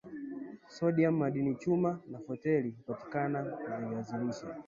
sodiamu 0.75 1.17
madini 1.17 1.53
chuma 1.61 1.99
na 2.11 2.19
foleti 2.19 2.69
hupatikana 2.69 3.43
kwenye 3.43 3.85
viazi 3.89 4.17
lishe 4.17 4.45